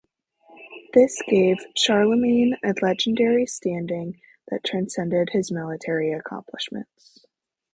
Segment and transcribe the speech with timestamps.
[0.95, 7.23] This gave Charlemagne a legendary standing that transcended his military accomplishments.